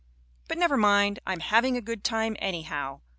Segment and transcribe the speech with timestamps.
[0.47, 3.01] But never mind, I'm having a good time, anyhow.